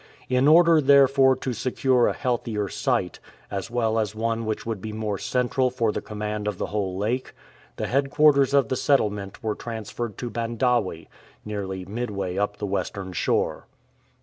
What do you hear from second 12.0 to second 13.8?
way up the western shore.